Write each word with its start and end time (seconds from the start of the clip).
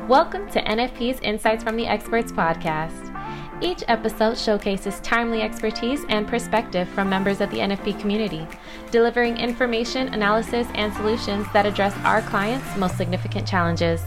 Welcome 0.00 0.50
to 0.52 0.62
NFP's 0.62 1.20
Insights 1.20 1.62
from 1.62 1.76
the 1.76 1.86
Experts 1.86 2.32
podcast. 2.32 3.12
Each 3.62 3.84
episode 3.88 4.38
showcases 4.38 4.98
timely 5.00 5.42
expertise 5.42 6.00
and 6.08 6.26
perspective 6.26 6.88
from 6.88 7.10
members 7.10 7.42
of 7.42 7.50
the 7.50 7.58
NFP 7.58 8.00
community, 8.00 8.46
delivering 8.90 9.36
information, 9.36 10.08
analysis, 10.08 10.66
and 10.74 10.94
solutions 10.94 11.46
that 11.52 11.66
address 11.66 11.94
our 12.04 12.22
clients' 12.22 12.74
most 12.78 12.96
significant 12.96 13.46
challenges. 13.46 14.00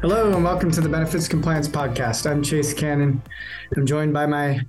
Hello, 0.00 0.32
and 0.34 0.42
welcome 0.42 0.72
to 0.72 0.80
the 0.80 0.88
Benefits 0.88 1.28
Compliance 1.28 1.68
Podcast. 1.68 2.28
I'm 2.28 2.42
Chase 2.42 2.74
Cannon. 2.74 3.22
I'm 3.76 3.86
joined 3.86 4.12
by 4.12 4.26
my 4.26 4.66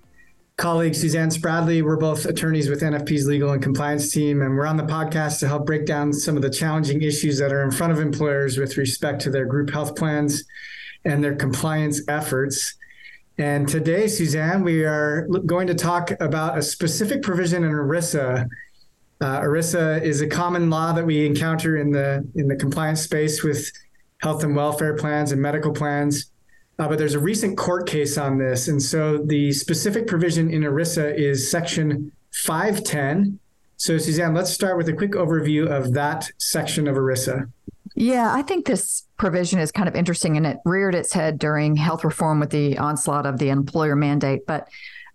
colleague 0.57 0.95
Suzanne 0.95 1.29
Spradley. 1.29 1.83
We're 1.83 1.97
both 1.97 2.25
attorneys 2.25 2.67
with 2.67 2.81
NFP's 2.81 3.27
legal 3.27 3.51
and 3.51 3.61
compliance 3.61 4.11
team, 4.11 4.41
and 4.41 4.55
we're 4.55 4.65
on 4.65 4.75
the 4.75 4.83
podcast 4.83 5.39
to 5.39 5.47
help 5.47 5.67
break 5.67 5.85
down 5.85 6.11
some 6.11 6.35
of 6.35 6.41
the 6.41 6.49
challenging 6.49 7.03
issues 7.03 7.37
that 7.37 7.53
are 7.53 7.61
in 7.61 7.69
front 7.69 7.93
of 7.93 7.99
employers 7.99 8.57
with 8.57 8.75
respect 8.75 9.21
to 9.21 9.29
their 9.29 9.45
group 9.45 9.69
health 9.69 9.95
plans 9.95 10.43
and 11.05 11.23
their 11.23 11.35
compliance 11.35 12.01
efforts. 12.07 12.75
And 13.37 13.69
today, 13.69 14.07
Suzanne, 14.07 14.63
we 14.63 14.83
are 14.83 15.27
going 15.45 15.67
to 15.67 15.75
talk 15.75 16.09
about 16.19 16.57
a 16.57 16.63
specific 16.63 17.21
provision 17.21 17.63
in 17.63 17.69
ERISA. 17.69 18.49
Uh, 19.21 19.41
ERISA 19.41 20.01
is 20.01 20.21
a 20.21 20.27
common 20.27 20.71
law 20.71 20.91
that 20.91 21.05
we 21.05 21.23
encounter 21.23 21.77
in 21.77 21.91
the 21.91 22.27
in 22.33 22.47
the 22.47 22.55
compliance 22.55 23.01
space 23.01 23.43
with 23.43 23.71
health 24.21 24.43
and 24.43 24.55
welfare 24.55 24.95
plans 24.95 25.31
and 25.31 25.39
medical 25.39 25.71
plans. 25.71 26.31
Uh, 26.79 26.87
but 26.87 26.97
there's 26.97 27.15
a 27.15 27.19
recent 27.19 27.57
court 27.57 27.87
case 27.87 28.17
on 28.17 28.37
this. 28.37 28.67
And 28.67 28.81
so 28.81 29.17
the 29.17 29.51
specific 29.51 30.05
provision 30.05 30.49
in 30.51 30.61
ERISA 30.61 31.17
is 31.17 31.49
section 31.49 32.11
510. 32.45 33.39
So, 33.77 33.97
Suzanne, 33.97 34.33
let's 34.33 34.51
start 34.51 34.77
with 34.77 34.89
a 34.89 34.93
quick 34.93 35.11
overview 35.11 35.67
of 35.67 35.93
that 35.93 36.31
section 36.37 36.87
of 36.87 36.95
ERISA. 36.95 37.49
Yeah, 37.95 38.31
I 38.31 38.43
think 38.43 38.67
this 38.67 39.03
provision 39.17 39.59
is 39.59 39.71
kind 39.71 39.89
of 39.89 39.95
interesting 39.95 40.37
and 40.37 40.45
it 40.45 40.59
reared 40.65 40.93
its 40.93 41.13
head 41.13 41.39
during 41.39 41.75
health 41.75 42.03
reform 42.03 42.39
with 42.39 42.51
the 42.51 42.77
onslaught 42.77 43.25
of 43.25 43.39
the 43.39 43.49
employer 43.49 43.95
mandate. 43.95 44.45
But 44.45 44.67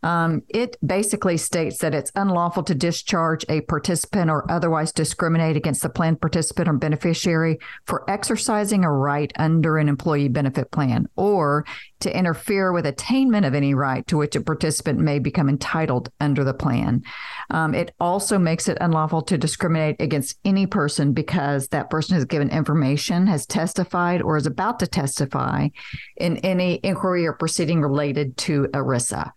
um, 0.03 0.43
it 0.49 0.77
basically 0.85 1.37
states 1.37 1.79
that 1.79 1.95
it's 1.95 2.11
unlawful 2.17 2.63
to 2.65 2.75
discharge 2.75 3.45
a 3.49 3.61
participant 3.63 4.31
or 4.31 4.51
otherwise 4.51 4.93
discriminate 4.93 5.57
against 5.57 5.83
the 5.83 5.89
plan 5.89 6.17
participant 6.17 6.69
or 6.69 6.73
beneficiary 6.73 7.59
for 7.87 8.09
exercising 8.11 8.85
a 8.85 8.91
right 8.91 9.33
under 9.37 9.79
an 9.79 9.89
employee 9.89 10.29
benefit 10.29 10.71
plan 10.71 11.09
or 11.17 11.65
to 12.01 12.17
interfere 12.17 12.73
with 12.73 12.85
attainment 12.85 13.47
of 13.47 13.55
any 13.55 13.75
right 13.75 14.05
to 14.09 14.17
which 14.17 14.35
a 14.35 14.41
participant 14.41 14.99
may 14.99 15.21
become 15.21 15.49
entitled 15.49 16.11
under 16.21 16.43
the 16.43 16.55
plan. 16.55 17.03
Um, 17.51 17.75
it 17.75 17.95
also 18.01 18.39
makes 18.39 18.69
it 18.69 18.79
unlawful 18.81 19.23
to 19.23 19.39
discriminate 19.39 19.97
against 20.01 20.39
any 20.45 20.67
person 20.67 21.13
because 21.13 21.69
that 21.69 21.91
person 21.91 22.17
has 22.17 22.25
given 22.25 22.51
information, 22.51 23.29
has 23.29 23.47
testified, 23.47 24.21
or 24.21 24.37
is 24.37 24.47
about 24.47 24.81
to 24.81 24.87
testify 24.89 25.69
in 26.17 26.39
any 26.39 26.81
inquiry 26.83 27.25
or 27.25 27.35
proceeding 27.35 27.81
related 27.81 28.37
to 28.39 28.65
ERISA 28.73 29.31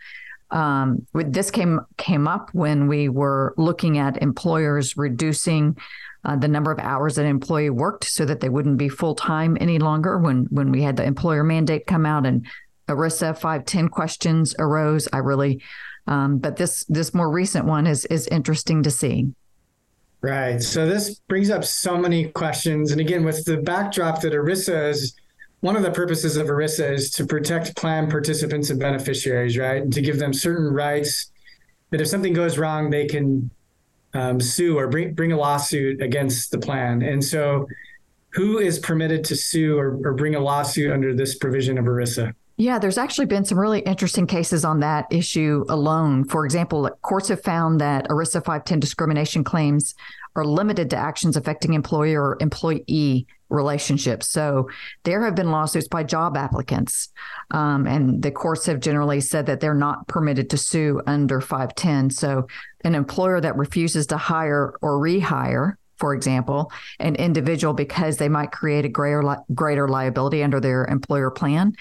um, 0.51 1.05
this 1.13 1.51
came 1.51 1.79
came 1.97 2.27
up 2.27 2.49
when 2.53 2.87
we 2.87 3.09
were 3.09 3.53
looking 3.57 3.97
at 3.97 4.21
employers 4.21 4.95
reducing 4.95 5.77
uh, 6.23 6.35
the 6.35 6.47
number 6.47 6.71
of 6.71 6.79
hours 6.79 7.17
an 7.17 7.25
employee 7.25 7.69
worked 7.69 8.05
so 8.05 8.25
that 8.25 8.39
they 8.39 8.49
wouldn't 8.49 8.77
be 8.77 8.89
full 8.89 9.15
time 9.15 9.57
any 9.59 9.79
longer. 9.79 10.17
When 10.17 10.45
when 10.45 10.71
we 10.71 10.81
had 10.81 10.97
the 10.97 11.03
employer 11.03 11.43
mandate 11.43 11.87
come 11.87 12.05
out 12.05 12.25
and 12.25 12.45
ERISA 12.87 13.37
five 13.37 13.65
ten 13.65 13.89
questions 13.89 14.55
arose, 14.59 15.07
I 15.11 15.17
really, 15.17 15.61
um, 16.07 16.37
but 16.37 16.57
this 16.57 16.85
this 16.85 17.13
more 17.13 17.29
recent 17.29 17.65
one 17.65 17.87
is 17.87 18.05
is 18.05 18.27
interesting 18.27 18.83
to 18.83 18.91
see. 18.91 19.31
Right. 20.21 20.61
So 20.61 20.87
this 20.87 21.19
brings 21.27 21.51
up 21.51 21.63
so 21.63 21.97
many 21.97 22.29
questions, 22.29 22.91
and 22.91 23.01
again, 23.01 23.23
with 23.23 23.45
the 23.45 23.57
backdrop 23.57 24.21
that 24.21 24.33
ERISA 24.33 24.89
is 24.89 25.13
one 25.65 25.75
of 25.75 25.81
the 25.81 25.89
purposes 25.89 26.37
of 26.37 26.45
ERISA 26.45 26.91
is 26.91 27.09
to 27.09 27.25
protect 27.25 27.75
plan 27.75 28.07
participants 28.07 28.69
and 28.69 28.79
beneficiaries, 28.79 29.57
right? 29.57 29.81
And 29.81 29.91
to 29.93 30.01
give 30.01 30.19
them 30.19 30.31
certain 30.31 30.71
rights 30.71 31.31
that 31.89 31.99
if 31.99 32.07
something 32.07 32.33
goes 32.33 32.59
wrong, 32.59 32.91
they 32.91 33.07
can 33.07 33.49
um, 34.13 34.39
sue 34.39 34.77
or 34.77 34.87
bring, 34.87 35.15
bring 35.15 35.31
a 35.31 35.37
lawsuit 35.37 36.03
against 36.03 36.51
the 36.51 36.59
plan. 36.59 37.01
And 37.01 37.23
so, 37.23 37.67
who 38.33 38.59
is 38.59 38.77
permitted 38.77 39.23
to 39.23 39.35
sue 39.35 39.79
or, 39.79 39.99
or 40.05 40.13
bring 40.13 40.35
a 40.35 40.39
lawsuit 40.39 40.91
under 40.91 41.15
this 41.15 41.35
provision 41.35 41.79
of 41.79 41.85
ERISA? 41.85 42.35
Yeah, 42.57 42.77
there's 42.77 42.99
actually 42.99 43.25
been 43.25 43.43
some 43.43 43.57
really 43.57 43.79
interesting 43.79 44.27
cases 44.27 44.65
on 44.65 44.81
that 44.81 45.07
issue 45.09 45.65
alone. 45.67 46.25
For 46.25 46.45
example, 46.45 46.91
courts 47.01 47.29
have 47.29 47.41
found 47.41 47.81
that 47.81 48.07
ERISA 48.09 48.45
510 48.45 48.79
discrimination 48.79 49.43
claims 49.43 49.95
are 50.35 50.45
limited 50.45 50.91
to 50.91 50.95
actions 50.95 51.35
affecting 51.35 51.73
employer 51.73 52.21
or 52.21 52.37
employee 52.39 53.25
relationships. 53.49 54.29
So 54.29 54.69
there 55.03 55.23
have 55.23 55.35
been 55.35 55.51
lawsuits 55.51 55.87
by 55.87 56.03
job 56.03 56.37
applicants, 56.37 57.09
um, 57.51 57.87
and 57.87 58.21
the 58.21 58.31
courts 58.31 58.65
have 58.65 58.79
generally 58.79 59.21
said 59.21 59.45
that 59.45 59.59
they're 59.59 59.73
not 59.73 60.07
permitted 60.07 60.49
to 60.51 60.57
sue 60.57 61.01
under 61.05 61.41
510. 61.41 62.09
So 62.09 62.47
an 62.83 62.95
employer 62.95 63.39
that 63.41 63.57
refuses 63.57 64.07
to 64.07 64.17
hire 64.17 64.73
or 64.81 64.99
rehire 64.99 65.75
for 65.97 66.13
example, 66.13 66.71
an 66.99 67.15
individual 67.15 67.73
because 67.73 68.17
they 68.17 68.29
might 68.29 68.51
create 68.51 68.85
a 68.85 68.89
greater 68.89 69.23
li- 69.23 69.37
greater 69.53 69.87
liability 69.87 70.43
under 70.43 70.59
their 70.59 70.85
employer 70.85 71.31
plan 71.31 71.73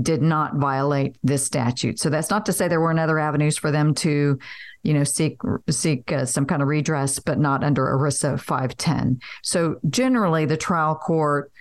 did 0.00 0.22
not 0.22 0.56
violate 0.56 1.16
this 1.22 1.44
statute. 1.44 1.98
So 1.98 2.10
that's 2.10 2.30
not 2.30 2.46
to 2.46 2.52
say 2.52 2.68
there 2.68 2.80
weren't 2.80 2.98
other 2.98 3.18
avenues 3.18 3.56
for 3.56 3.70
them 3.70 3.94
to 3.96 4.38
you 4.82 4.92
know, 4.92 5.04
seek 5.04 5.40
seek 5.70 6.10
uh, 6.12 6.26
some 6.26 6.46
kind 6.46 6.62
of 6.62 6.68
redress, 6.68 7.18
but 7.18 7.38
not 7.38 7.62
under 7.62 7.86
ERISA 7.86 8.40
510. 8.40 9.20
So 9.42 9.76
generally, 9.88 10.44
the 10.44 10.56
trial 10.56 10.94
court 10.94 11.52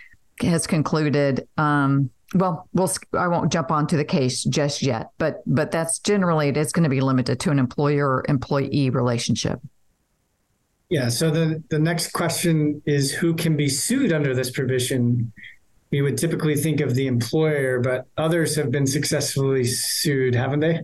has 0.41 0.67
concluded. 0.67 1.47
Um, 1.57 2.09
well, 2.33 2.67
we'll 2.73 2.91
I 3.13 3.27
won't 3.27 3.51
jump 3.51 3.71
onto 3.71 3.97
the 3.97 4.05
case 4.05 4.43
just 4.43 4.81
yet, 4.81 5.09
but 5.17 5.41
but 5.45 5.71
that's 5.71 5.99
generally 5.99 6.47
it 6.47 6.57
is 6.57 6.71
going 6.71 6.83
to 6.83 6.89
be 6.89 7.01
limited 7.01 7.39
to 7.41 7.51
an 7.51 7.59
employer 7.59 8.23
employee 8.27 8.89
relationship. 8.89 9.59
Yeah. 10.89 11.09
So 11.09 11.29
the 11.29 11.61
the 11.69 11.79
next 11.79 12.13
question 12.13 12.81
is 12.85 13.13
who 13.13 13.33
can 13.33 13.55
be 13.55 13.69
sued 13.69 14.11
under 14.11 14.33
this 14.33 14.49
provision? 14.49 15.31
We 15.91 16.01
would 16.01 16.17
typically 16.17 16.55
think 16.55 16.79
of 16.79 16.95
the 16.95 17.07
employer, 17.07 17.79
but 17.79 18.07
others 18.17 18.55
have 18.55 18.71
been 18.71 18.87
successfully 18.87 19.65
sued, 19.65 20.33
haven't 20.33 20.61
they? 20.61 20.79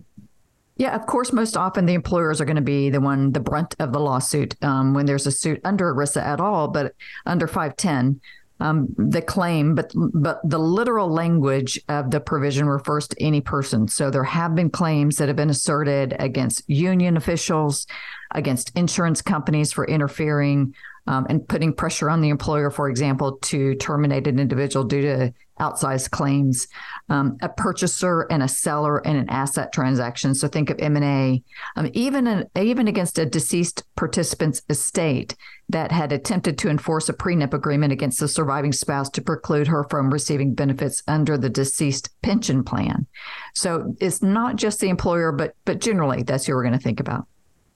Yeah, 0.77 0.95
of 0.95 1.07
course, 1.07 1.33
most 1.33 1.57
often 1.57 1.85
the 1.85 1.95
employers 1.95 2.39
are 2.39 2.45
going 2.45 2.55
to 2.55 2.61
be 2.61 2.89
the 2.89 3.01
one, 3.01 3.31
the 3.31 3.39
brunt 3.39 3.75
of 3.79 3.91
the 3.91 3.99
lawsuit 3.99 4.55
um, 4.63 4.93
when 4.93 5.07
there's 5.07 5.25
a 5.25 5.31
suit 5.31 5.59
under 5.63 5.93
ERISA 5.93 6.21
at 6.21 6.39
all, 6.39 6.67
but 6.67 6.93
under 7.25 7.47
510, 7.47 8.21
um, 8.59 8.87
the 8.97 9.21
claim, 9.21 9.75
but 9.75 9.91
but 9.95 10.39
the 10.43 10.57
literal 10.57 11.09
language 11.09 11.79
of 11.89 12.09
the 12.09 12.19
provision 12.19 12.67
refers 12.67 13.07
to 13.07 13.23
any 13.23 13.41
person. 13.41 13.87
So 13.87 14.09
there 14.09 14.23
have 14.23 14.55
been 14.55 14.69
claims 14.69 15.17
that 15.17 15.27
have 15.27 15.35
been 15.35 15.49
asserted 15.49 16.15
against 16.19 16.67
union 16.67 17.17
officials, 17.17 17.85
against 18.31 18.75
insurance 18.75 19.21
companies 19.21 19.71
for 19.71 19.85
interfering 19.85 20.73
um, 21.05 21.27
and 21.29 21.47
putting 21.47 21.73
pressure 21.73 22.09
on 22.09 22.21
the 22.21 22.29
employer, 22.29 22.71
for 22.71 22.89
example, 22.89 23.37
to 23.43 23.75
terminate 23.75 24.27
an 24.27 24.39
individual 24.39 24.85
due 24.85 25.01
to 25.01 25.33
outsized 25.59 26.11
claims, 26.11 26.67
um, 27.09 27.37
a 27.41 27.49
purchaser 27.49 28.21
and 28.29 28.43
a 28.43 28.47
seller 28.47 28.99
in 28.99 29.15
an 29.15 29.29
asset 29.29 29.71
transaction. 29.73 30.35
So 30.35 30.47
think 30.47 30.69
of 30.69 30.79
M 30.79 30.95
and 30.95 31.05
A, 31.05 31.43
um, 31.75 31.89
even 31.93 32.27
an, 32.27 32.45
even 32.55 32.87
against 32.87 33.17
a 33.17 33.25
deceased 33.25 33.83
participant's 33.95 34.61
estate 34.69 35.35
that 35.69 35.91
had 35.91 36.11
attempted 36.11 36.57
to 36.59 36.69
enforce 36.69 37.09
a 37.09 37.13
prenup 37.13 37.53
agreement 37.53 37.91
against 37.91 38.19
the 38.19 38.27
surviving 38.27 38.71
spouse 38.71 39.09
to 39.09 39.21
preclude 39.21 39.67
her 39.67 39.85
from 39.89 40.11
receiving 40.11 40.53
benefits 40.53 41.03
under 41.07 41.37
the 41.37 41.49
deceased 41.49 42.09
pension 42.21 42.63
plan. 42.63 43.05
So 43.53 43.95
it's 43.99 44.21
not 44.21 44.55
just 44.55 44.79
the 44.79 44.89
employer, 44.89 45.31
but 45.31 45.55
but 45.65 45.79
generally 45.79 46.23
that's 46.23 46.45
who 46.45 46.53
we're 46.53 46.63
going 46.63 46.73
to 46.73 46.79
think 46.79 46.99
about. 46.99 47.25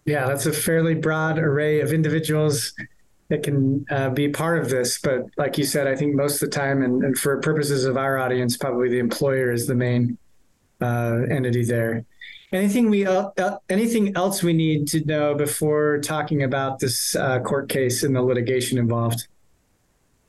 Yeah, 0.05 0.27
that's 0.27 0.47
a 0.47 0.53
fairly 0.53 0.95
broad 0.95 1.37
array 1.37 1.79
of 1.81 1.93
individuals 1.93 2.73
that 3.31 3.43
can 3.43 3.85
uh, 3.89 4.09
be 4.09 4.27
part 4.27 4.59
of 4.59 4.69
this. 4.69 4.99
But 4.99 5.23
like 5.37 5.57
you 5.57 5.63
said, 5.63 5.87
I 5.87 5.95
think 5.95 6.15
most 6.15 6.43
of 6.43 6.49
the 6.51 6.55
time, 6.55 6.83
and, 6.83 7.01
and 7.01 7.17
for 7.17 7.39
purposes 7.39 7.85
of 7.85 7.95
our 7.95 8.17
audience, 8.17 8.57
probably 8.57 8.89
the 8.89 8.99
employer 8.99 9.53
is 9.53 9.67
the 9.67 9.73
main 9.73 10.17
uh, 10.81 11.21
entity 11.29 11.63
there. 11.63 12.03
Anything 12.51 12.89
we 12.89 13.05
uh, 13.05 13.29
uh 13.37 13.57
anything 13.69 14.17
else 14.17 14.43
we 14.43 14.51
need 14.51 14.85
to 14.89 15.05
know 15.05 15.33
before 15.33 15.99
talking 15.99 16.43
about 16.43 16.79
this 16.79 17.15
uh, 17.15 17.39
court 17.39 17.69
case 17.69 18.03
and 18.03 18.13
the 18.13 18.21
litigation 18.21 18.77
involved? 18.77 19.29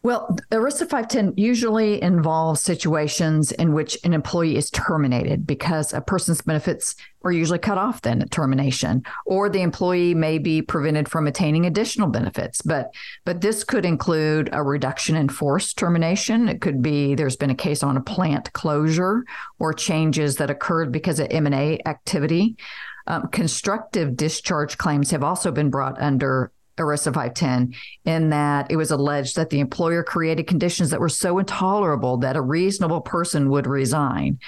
Well, 0.05 0.37
ERISA 0.51 0.89
510 0.91 1.35
usually 1.37 2.03
involves 2.03 2.61
situations 2.61 3.53
in 3.53 3.73
which 3.73 3.97
an 4.03 4.13
employee 4.13 4.57
is 4.57 4.69
terminated 4.69 5.47
because 5.47 5.93
a 5.93 6.01
person's 6.01 6.43
benefits 6.43 6.97
are 7.23 7.31
usually 7.31 7.61
cut 7.61 7.79
off 7.79 8.03
then 8.03 8.21
at 8.21 8.33
termination, 8.33 9.05
or 9.27 9.49
the 9.49 9.63
employee 9.63 10.13
may 10.13 10.39
be 10.39 10.61
prevented 10.61 11.09
from 11.09 11.29
attaining 11.29 11.67
additional 11.67 12.09
benefits. 12.09 12.63
But 12.63 12.93
but 13.25 13.43
this 13.43 13.63
could 13.63 13.85
include 13.85 14.51
a 14.53 14.65
reduction 14.65 15.15
in 15.15 15.29
force 15.29 15.73
termination. 15.73 16.49
It 16.49 16.61
could 16.61 16.83
be 16.83 17.15
there's 17.15 17.37
been 17.37 17.51
a 17.51 17.55
case 17.55 17.85
on 17.85 17.97
a 17.97 18.03
plant 18.03 18.53
closure 18.55 19.25
or 19.61 19.73
changes 19.73 20.35
that 20.37 20.51
occurred 20.51 20.91
because 20.91 21.21
of 21.21 21.29
M&A 21.31 21.79
activity. 21.87 22.57
Um, 23.07 23.29
constructive 23.29 24.17
discharge 24.17 24.79
claims 24.79 25.13
have 25.13 25.23
also 25.23 25.53
been 25.53 25.71
brought 25.71 26.01
under 26.03 26.51
ERISA 26.79 27.15
510 27.15 27.75
in 28.05 28.31
that 28.31 28.71
it 28.71 28.77
was 28.77 28.91
alleged 28.91 29.37
that 29.37 29.51
the 29.51 29.61
employer 29.61 30.03
created 30.03 30.47
conditions 30.47 30.91
that 30.91 31.01
were 31.01 31.09
so 31.09 31.39
intolerable 31.39 32.17
that 32.19 32.37
a 32.37 32.41
reasonable 32.41 33.01
person 33.01 33.51
would 33.51 33.67
resign. 33.67 34.39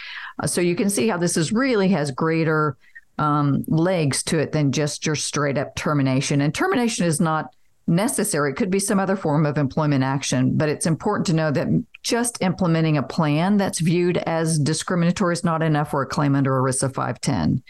Uh, 0.42 0.46
so 0.46 0.60
you 0.60 0.74
can 0.74 0.90
see 0.90 1.08
how 1.08 1.16
this 1.16 1.36
is 1.36 1.52
really 1.52 1.88
has 1.88 2.10
greater 2.10 2.76
um, 3.18 3.64
legs 3.68 4.22
to 4.24 4.38
it 4.38 4.52
than 4.52 4.72
just 4.72 5.06
your 5.06 5.14
straight 5.14 5.58
up 5.58 5.74
termination. 5.76 6.40
And 6.40 6.54
termination 6.54 7.06
is 7.06 7.20
not 7.20 7.54
necessary. 7.86 8.50
It 8.50 8.56
could 8.56 8.70
be 8.70 8.78
some 8.78 8.98
other 8.98 9.16
form 9.16 9.44
of 9.44 9.58
employment 9.58 10.02
action, 10.02 10.56
but 10.56 10.68
it's 10.68 10.86
important 10.86 11.26
to 11.26 11.34
know 11.34 11.50
that 11.50 11.68
just 12.02 12.42
implementing 12.42 12.96
a 12.96 13.02
plan 13.02 13.56
that's 13.56 13.80
viewed 13.80 14.16
as 14.18 14.58
discriminatory 14.58 15.34
is 15.34 15.44
not 15.44 15.62
enough 15.62 15.90
for 15.90 16.02
a 16.02 16.06
claim 16.06 16.34
under 16.34 16.52
ERISA 16.52 16.94
510 16.94 17.62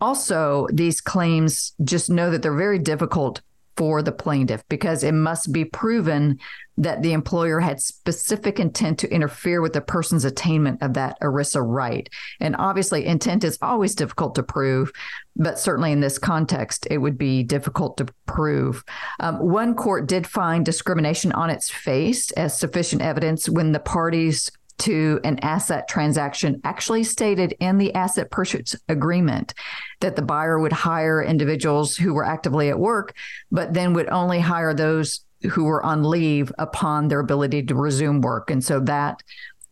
also, 0.00 0.66
these 0.72 1.00
claims 1.00 1.72
just 1.82 2.10
know 2.10 2.30
that 2.30 2.42
they're 2.42 2.54
very 2.54 2.78
difficult 2.78 3.40
for 3.76 4.02
the 4.02 4.12
plaintiff 4.12 4.62
because 4.68 5.02
it 5.02 5.12
must 5.12 5.52
be 5.52 5.64
proven 5.64 6.38
that 6.76 7.02
the 7.02 7.12
employer 7.12 7.60
had 7.60 7.80
specific 7.80 8.58
intent 8.58 8.98
to 8.98 9.12
interfere 9.12 9.60
with 9.60 9.72
the 9.72 9.80
person's 9.80 10.24
attainment 10.24 10.82
of 10.82 10.94
that 10.94 11.16
ERISA 11.20 11.62
right. 11.64 12.08
And 12.40 12.56
obviously, 12.56 13.04
intent 13.04 13.44
is 13.44 13.58
always 13.62 13.94
difficult 13.94 14.34
to 14.36 14.42
prove, 14.42 14.92
but 15.36 15.58
certainly 15.58 15.92
in 15.92 16.00
this 16.00 16.18
context, 16.18 16.86
it 16.90 16.98
would 16.98 17.18
be 17.18 17.42
difficult 17.42 17.96
to 17.98 18.06
prove. 18.26 18.84
Um, 19.20 19.38
one 19.38 19.74
court 19.74 20.08
did 20.08 20.26
find 20.26 20.64
discrimination 20.64 21.32
on 21.32 21.50
its 21.50 21.70
face 21.70 22.30
as 22.32 22.58
sufficient 22.58 23.02
evidence 23.02 23.48
when 23.48 23.72
the 23.72 23.80
parties 23.80 24.50
to 24.78 25.20
an 25.24 25.38
asset 25.40 25.88
transaction 25.88 26.60
actually 26.64 27.04
stated 27.04 27.54
in 27.60 27.78
the 27.78 27.94
asset 27.94 28.30
purchase 28.30 28.76
agreement 28.88 29.54
that 30.00 30.16
the 30.16 30.22
buyer 30.22 30.58
would 30.58 30.72
hire 30.72 31.22
individuals 31.22 31.96
who 31.96 32.14
were 32.14 32.24
actively 32.24 32.68
at 32.68 32.78
work, 32.78 33.14
but 33.50 33.72
then 33.74 33.94
would 33.94 34.08
only 34.08 34.40
hire 34.40 34.74
those 34.74 35.24
who 35.50 35.64
were 35.64 35.84
on 35.84 36.02
leave 36.02 36.52
upon 36.58 37.08
their 37.08 37.20
ability 37.20 37.62
to 37.62 37.74
resume 37.74 38.20
work. 38.20 38.50
And 38.50 38.64
so 38.64 38.80
that 38.80 39.22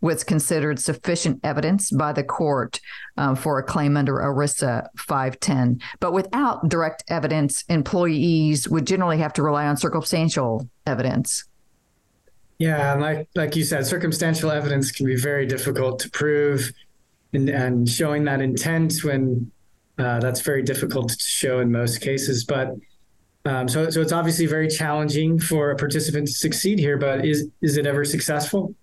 was 0.02 0.25
considered 0.25 0.81
sufficient 0.81 1.40
evidence 1.44 1.90
by 1.90 2.12
the 2.12 2.25
court 2.25 2.81
uh, 3.16 3.34
for 3.34 3.58
a 3.58 3.62
claim 3.62 3.96
under 3.96 4.14
ERISA 4.14 4.88
510. 4.98 5.81
But 6.00 6.12
without 6.12 6.69
direct 6.69 7.05
evidence, 7.08 7.64
employees 7.69 8.69
would 8.69 8.87
generally 8.87 9.19
have 9.19 9.32
to 9.34 9.43
rely 9.43 9.66
on 9.66 9.76
circumstantial 9.76 10.69
evidence. 10.87 11.44
Yeah, 12.62 12.94
like 12.94 13.29
like 13.35 13.56
you 13.56 13.64
said, 13.64 13.85
circumstantial 13.87 14.53
evidence 14.53 14.93
can 14.93 15.05
be 15.05 15.17
very 15.17 15.47
difficult 15.47 15.99
to 15.99 16.11
prove, 16.11 16.73
and, 17.32 17.49
and 17.49 17.88
showing 17.88 18.23
that 18.26 18.41
intent 18.41 19.03
when 19.03 19.50
uh, 19.99 20.20
that's 20.20 20.43
very 20.43 20.62
difficult 20.62 21.09
to 21.09 21.25
show 21.25 21.59
in 21.59 21.73
most 21.73 22.00
cases. 22.00 22.44
But 22.44 22.76
um, 23.47 23.69
so 23.69 23.91
so 23.91 24.00
it's 24.00 24.12
obviously 24.12 24.47
very 24.47 24.69
challenging 24.69 25.41
for 25.41 25.73
a 25.73 25.76
participant 25.76 26.29
to 26.29 26.32
succeed 26.32 26.79
here. 26.79 26.97
But 26.97 27.26
is 27.26 27.49
is 27.62 27.79
it 27.79 27.85
ever 27.85 28.05
successful? 28.05 28.76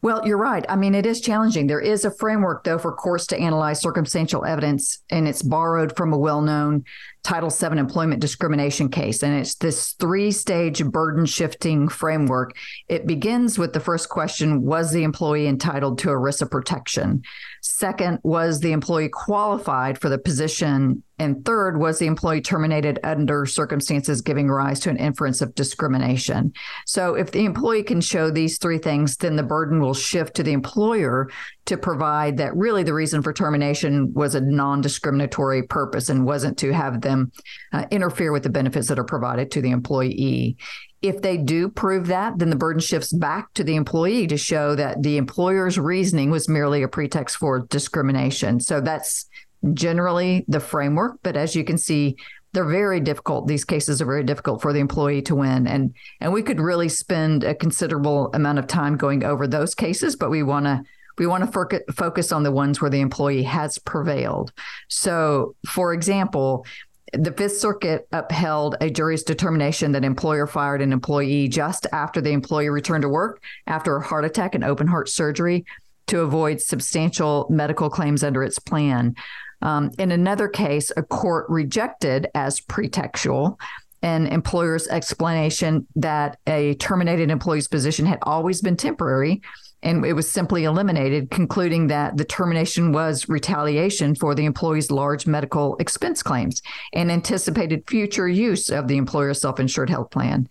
Well, 0.00 0.24
you're 0.24 0.38
right. 0.38 0.64
I 0.68 0.76
mean, 0.76 0.94
it 0.94 1.06
is 1.06 1.20
challenging. 1.20 1.66
There 1.66 1.80
is 1.80 2.04
a 2.04 2.12
framework, 2.12 2.62
though, 2.62 2.78
for 2.78 2.92
courts 2.92 3.26
to 3.28 3.36
analyze 3.36 3.80
circumstantial 3.80 4.44
evidence, 4.44 5.02
and 5.10 5.26
it's 5.26 5.42
borrowed 5.42 5.96
from 5.96 6.12
a 6.12 6.18
well 6.18 6.40
known 6.40 6.84
Title 7.26 7.50
VII 7.50 7.76
employment 7.76 8.20
discrimination 8.20 8.88
case. 8.88 9.24
And 9.24 9.36
it's 9.36 9.56
this 9.56 9.94
three 9.94 10.30
stage 10.30 10.84
burden 10.84 11.26
shifting 11.26 11.88
framework. 11.88 12.56
It 12.88 13.04
begins 13.04 13.58
with 13.58 13.72
the 13.72 13.80
first 13.80 14.08
question 14.08 14.62
Was 14.62 14.92
the 14.92 15.02
employee 15.02 15.48
entitled 15.48 15.98
to 15.98 16.10
ERISA 16.10 16.48
protection? 16.48 17.24
Second, 17.62 18.20
was 18.22 18.60
the 18.60 18.70
employee 18.70 19.08
qualified 19.08 20.00
for 20.00 20.08
the 20.08 20.18
position? 20.18 21.02
And 21.18 21.44
third, 21.44 21.80
was 21.80 21.98
the 21.98 22.06
employee 22.06 22.42
terminated 22.42 23.00
under 23.02 23.44
circumstances 23.44 24.20
giving 24.20 24.48
rise 24.48 24.78
to 24.80 24.90
an 24.90 24.96
inference 24.96 25.40
of 25.40 25.54
discrimination? 25.56 26.52
So, 26.84 27.14
if 27.14 27.32
the 27.32 27.44
employee 27.44 27.82
can 27.82 28.00
show 28.00 28.30
these 28.30 28.58
three 28.58 28.78
things, 28.78 29.16
then 29.16 29.34
the 29.34 29.42
burden 29.42 29.80
will 29.80 29.94
shift 29.94 30.36
to 30.36 30.44
the 30.44 30.52
employer 30.52 31.28
to 31.66 31.76
provide 31.76 32.36
that 32.38 32.56
really 32.56 32.82
the 32.82 32.94
reason 32.94 33.22
for 33.22 33.32
termination 33.32 34.12
was 34.14 34.34
a 34.34 34.40
non 34.40 34.80
discriminatory 34.80 35.64
purpose 35.64 36.08
and 36.08 36.24
wasn't 36.24 36.58
to 36.58 36.72
have 36.72 37.00
them 37.00 37.32
uh, 37.72 37.84
interfere 37.90 38.32
with 38.32 38.44
the 38.44 38.50
benefits 38.50 38.88
that 38.88 38.98
are 38.98 39.04
provided 39.04 39.50
to 39.50 39.60
the 39.60 39.70
employee. 39.70 40.56
If 41.02 41.22
they 41.22 41.36
do 41.36 41.68
prove 41.68 42.06
that, 42.06 42.38
then 42.38 42.50
the 42.50 42.56
burden 42.56 42.80
shifts 42.80 43.12
back 43.12 43.52
to 43.54 43.64
the 43.64 43.76
employee 43.76 44.26
to 44.28 44.36
show 44.36 44.74
that 44.76 45.02
the 45.02 45.18
employer's 45.18 45.78
reasoning 45.78 46.30
was 46.30 46.48
merely 46.48 46.82
a 46.82 46.88
pretext 46.88 47.36
for 47.36 47.60
discrimination. 47.60 48.60
So 48.60 48.80
that's 48.80 49.28
generally 49.74 50.44
the 50.48 50.60
framework. 50.60 51.18
But 51.22 51.36
as 51.36 51.54
you 51.54 51.64
can 51.64 51.78
see, 51.78 52.16
they're 52.52 52.64
very 52.64 53.00
difficult. 53.00 53.46
These 53.46 53.64
cases 53.64 54.00
are 54.00 54.06
very 54.06 54.24
difficult 54.24 54.62
for 54.62 54.72
the 54.72 54.80
employee 54.80 55.20
to 55.22 55.34
win, 55.34 55.66
and 55.66 55.94
and 56.22 56.32
we 56.32 56.42
could 56.42 56.58
really 56.58 56.88
spend 56.88 57.44
a 57.44 57.54
considerable 57.54 58.30
amount 58.32 58.58
of 58.58 58.66
time 58.66 58.96
going 58.96 59.24
over 59.24 59.46
those 59.46 59.74
cases. 59.74 60.16
But 60.16 60.30
we 60.30 60.42
want 60.42 60.64
to 60.64 60.82
we 61.18 61.26
want 61.26 61.50
to 61.50 61.82
focus 61.92 62.32
on 62.32 62.42
the 62.42 62.52
ones 62.52 62.80
where 62.80 62.90
the 62.90 63.00
employee 63.00 63.42
has 63.42 63.78
prevailed. 63.78 64.52
So, 64.88 65.54
for 65.66 65.92
example, 65.92 66.66
the 67.12 67.32
Fifth 67.32 67.58
Circuit 67.58 68.06
upheld 68.12 68.76
a 68.80 68.90
jury's 68.90 69.22
determination 69.22 69.92
that 69.92 70.04
employer 70.04 70.46
fired 70.46 70.82
an 70.82 70.92
employee 70.92 71.48
just 71.48 71.86
after 71.92 72.20
the 72.20 72.30
employee 72.30 72.68
returned 72.68 73.02
to 73.02 73.08
work 73.08 73.42
after 73.66 73.96
a 73.96 74.02
heart 74.02 74.24
attack 74.24 74.54
and 74.54 74.64
open 74.64 74.86
heart 74.86 75.08
surgery 75.08 75.64
to 76.08 76.20
avoid 76.20 76.60
substantial 76.60 77.46
medical 77.48 77.90
claims 77.90 78.22
under 78.22 78.42
its 78.42 78.58
plan. 78.58 79.14
Um, 79.62 79.90
in 79.98 80.12
another 80.12 80.48
case, 80.48 80.92
a 80.96 81.02
court 81.02 81.46
rejected 81.48 82.28
as 82.34 82.60
pretextual 82.60 83.56
an 84.02 84.26
employer's 84.26 84.86
explanation 84.88 85.86
that 85.96 86.38
a 86.46 86.74
terminated 86.74 87.30
employee's 87.30 87.66
position 87.66 88.06
had 88.06 88.18
always 88.22 88.60
been 88.60 88.76
temporary 88.76 89.42
and 89.82 90.04
it 90.04 90.14
was 90.14 90.30
simply 90.30 90.64
eliminated, 90.64 91.30
concluding 91.30 91.88
that 91.88 92.16
the 92.16 92.24
termination 92.24 92.92
was 92.92 93.28
retaliation 93.28 94.14
for 94.14 94.34
the 94.34 94.44
employee's 94.44 94.90
large 94.90 95.26
medical 95.26 95.76
expense 95.76 96.22
claims 96.22 96.62
and 96.92 97.10
anticipated 97.10 97.84
future 97.86 98.28
use 98.28 98.70
of 98.70 98.88
the 98.88 98.96
employer's 98.96 99.40
self 99.40 99.60
insured 99.60 99.90
health 99.90 100.10
plan. 100.10 100.48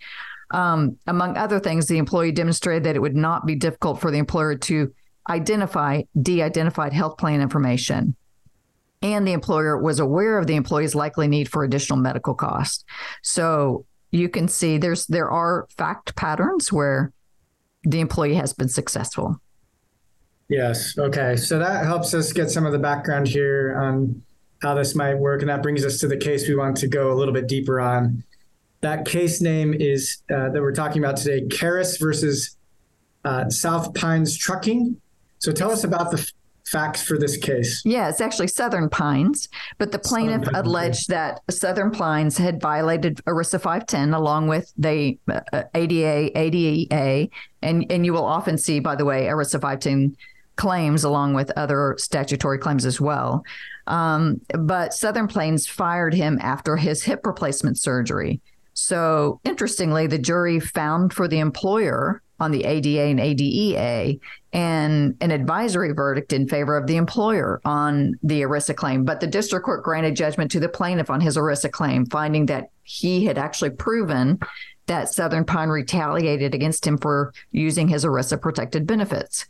Um, 0.51 0.97
among 1.07 1.37
other 1.37 1.59
things, 1.59 1.87
the 1.87 1.97
employee 1.97 2.31
demonstrated 2.31 2.83
that 2.83 2.95
it 2.95 3.01
would 3.01 3.15
not 3.15 3.45
be 3.45 3.55
difficult 3.55 3.99
for 3.99 4.11
the 4.11 4.19
employer 4.19 4.55
to 4.55 4.93
identify 5.29 6.03
de 6.21 6.41
identified 6.41 6.93
health 6.93 7.17
plan 7.17 7.41
information. 7.41 8.15
And 9.01 9.27
the 9.27 9.33
employer 9.33 9.77
was 9.77 9.99
aware 9.99 10.37
of 10.37 10.47
the 10.47 10.55
employee's 10.55 10.95
likely 10.95 11.27
need 11.27 11.49
for 11.49 11.63
additional 11.63 11.99
medical 11.99 12.33
costs. 12.33 12.85
So 13.21 13.85
you 14.11 14.29
can 14.29 14.47
see 14.47 14.77
there's 14.77 15.07
there 15.07 15.29
are 15.29 15.67
fact 15.77 16.15
patterns 16.15 16.71
where 16.71 17.11
the 17.85 17.99
employee 17.99 18.35
has 18.35 18.53
been 18.53 18.69
successful. 18.69 19.39
Yes. 20.49 20.97
Okay. 20.97 21.35
So 21.35 21.57
that 21.59 21.85
helps 21.85 22.13
us 22.13 22.31
get 22.31 22.51
some 22.51 22.65
of 22.65 22.71
the 22.71 22.79
background 22.79 23.27
here 23.27 23.75
on 23.77 24.21
how 24.61 24.75
this 24.75 24.95
might 24.95 25.15
work. 25.15 25.41
And 25.41 25.49
that 25.49 25.63
brings 25.63 25.83
us 25.83 25.99
to 25.99 26.07
the 26.07 26.17
case 26.17 26.47
we 26.47 26.55
want 26.55 26.77
to 26.77 26.87
go 26.87 27.11
a 27.11 27.15
little 27.15 27.33
bit 27.33 27.47
deeper 27.47 27.79
on. 27.79 28.23
That 28.81 29.05
case 29.05 29.41
name 29.41 29.73
is 29.73 30.17
uh, 30.31 30.49
that 30.49 30.61
we're 30.61 30.73
talking 30.73 31.03
about 31.03 31.17
today 31.17 31.45
Kairys 31.47 31.99
versus 31.99 32.57
uh, 33.23 33.49
South 33.49 33.93
Pines 33.95 34.37
Trucking. 34.37 34.99
So 35.39 35.51
tell 35.51 35.71
us 35.71 35.83
about 35.83 36.11
the 36.11 36.31
facts 36.65 37.01
for 37.01 37.17
this 37.17 37.37
case? 37.37 37.81
Yeah, 37.85 38.09
it's 38.09 38.21
actually 38.21 38.47
Southern 38.47 38.89
Pines, 38.89 39.49
but 39.77 39.91
the 39.91 39.99
plaintiff 39.99 40.47
alleged 40.53 41.09
that 41.09 41.41
Southern 41.49 41.91
Pines 41.91 42.37
had 42.37 42.61
violated 42.61 43.21
ERISA 43.25 43.61
510 43.61 44.13
along 44.13 44.47
with 44.47 44.73
the 44.77 45.17
uh, 45.29 45.63
ADA, 45.73 46.31
ADEA, 46.37 47.29
and 47.61 47.85
and 47.89 48.05
you 48.05 48.13
will 48.13 48.25
often 48.25 48.57
see, 48.57 48.79
by 48.79 48.95
the 48.95 49.05
way, 49.05 49.23
ERISA 49.23 49.61
510 49.61 50.15
claims 50.55 51.03
along 51.03 51.33
with 51.33 51.51
other 51.57 51.95
statutory 51.97 52.57
claims 52.57 52.85
as 52.85 53.01
well. 53.01 53.43
Um, 53.87 54.41
but 54.57 54.93
Southern 54.93 55.27
Pines 55.27 55.67
fired 55.67 56.13
him 56.13 56.39
after 56.41 56.77
his 56.77 57.03
hip 57.03 57.25
replacement 57.25 57.77
surgery. 57.77 58.41
So 58.73 59.39
interestingly, 59.43 60.07
the 60.07 60.17
jury 60.17 60.59
found 60.59 61.13
for 61.13 61.27
the 61.27 61.39
employer 61.39 62.21
on 62.39 62.51
the 62.51 62.63
ADA 62.63 63.03
and 63.03 63.19
ADEA 63.19 64.19
and 64.53 65.15
an 65.21 65.31
advisory 65.31 65.93
verdict 65.93 66.33
in 66.33 66.47
favor 66.47 66.77
of 66.77 66.87
the 66.87 66.97
employer 66.97 67.61
on 67.65 68.13
the 68.23 68.41
ERISA 68.41 68.75
claim. 68.75 69.03
But 69.03 69.19
the 69.19 69.27
district 69.27 69.65
court 69.65 69.83
granted 69.83 70.15
judgment 70.15 70.51
to 70.51 70.59
the 70.59 70.69
plaintiff 70.69 71.09
on 71.09 71.21
his 71.21 71.37
ERISA 71.37 71.71
claim, 71.71 72.05
finding 72.05 72.45
that 72.47 72.69
he 72.83 73.25
had 73.25 73.37
actually 73.37 73.71
proven 73.71 74.39
that 74.87 75.09
Southern 75.09 75.45
Pine 75.45 75.69
retaliated 75.69 76.53
against 76.53 76.85
him 76.85 76.97
for 76.97 77.33
using 77.51 77.87
his 77.87 78.05
ERISA 78.05 78.41
protected 78.41 78.85
benefits. 78.85 79.45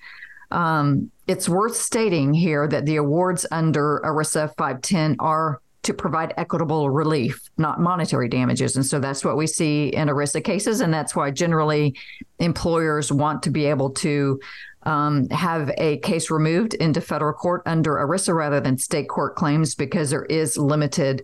Um, 0.51 1.11
it's 1.27 1.49
worth 1.49 1.75
stating 1.75 2.33
here 2.33 2.67
that 2.67 2.85
the 2.85 2.97
awards 2.97 3.45
under 3.51 4.01
ERISA 4.05 4.55
510 4.57 5.17
are 5.19 5.61
to 5.85 5.93
provide 5.93 6.33
equitable 6.35 6.89
relief, 6.89 7.49
not 7.57 7.79
monetary 7.79 8.27
damages. 8.27 8.75
And 8.75 8.85
so 8.85 8.99
that's 8.99 9.23
what 9.23 9.37
we 9.37 9.45
see 9.45 9.89
in 9.89 10.07
ERISA 10.07 10.43
cases. 10.43 10.81
And 10.81 10.91
that's 10.91 11.15
why 11.15 11.29
generally 11.29 11.95
employers 12.39 13.11
want 13.11 13.43
to 13.43 13.51
be 13.51 13.65
able 13.65 13.91
to 13.91 14.39
um, 14.83 15.29
have 15.29 15.71
a 15.77 15.97
case 15.97 16.31
removed 16.31 16.73
into 16.75 17.01
federal 17.01 17.33
court 17.33 17.61
under 17.67 17.93
ERISA 17.93 18.35
rather 18.35 18.59
than 18.59 18.79
state 18.79 19.07
court 19.09 19.35
claims 19.35 19.75
because 19.75 20.09
there 20.09 20.25
is 20.25 20.57
limited 20.57 21.23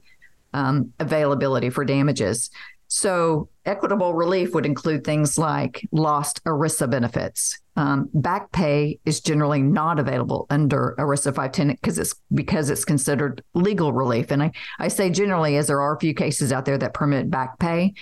um, 0.53 0.93
availability 0.99 1.71
for 1.71 1.83
damages. 1.83 2.51
So, 2.87 3.47
equitable 3.65 4.13
relief 4.13 4.53
would 4.53 4.65
include 4.65 5.05
things 5.05 5.37
like 5.37 5.87
lost 5.91 6.43
ERISA 6.43 6.89
benefits. 6.89 7.57
Um, 7.77 8.09
back 8.13 8.51
pay 8.51 8.99
is 9.05 9.21
generally 9.21 9.61
not 9.61 9.97
available 9.97 10.45
under 10.49 10.93
ERISA 10.99 11.33
510 11.35 11.67
because 11.69 11.97
it's 11.97 12.13
because 12.33 12.69
it's 12.69 12.83
considered 12.83 13.43
legal 13.53 13.93
relief. 13.93 14.31
And 14.31 14.43
I, 14.43 14.51
I 14.77 14.89
say 14.89 15.09
generally 15.09 15.55
as 15.55 15.67
there 15.67 15.81
are 15.81 15.95
a 15.95 15.99
few 15.99 16.13
cases 16.13 16.51
out 16.51 16.65
there 16.65 16.77
that 16.77 16.93
permit 16.93 17.29
back 17.29 17.59
pay. 17.59 17.93